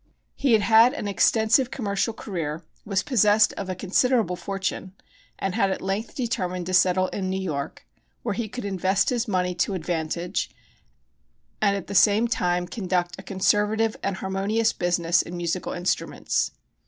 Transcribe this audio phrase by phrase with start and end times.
[0.33, 4.93] He had had an extensive commercial career, was possessed of a considerable fortune,
[5.37, 7.85] and had at length determined to settle in New York,
[8.23, 10.49] where he could invest his money to advantage
[11.61, 16.49] and at the same time conduct a conservative and harmonious business in musical instruments.